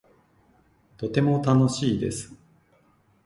[0.97, 2.33] とても楽しいです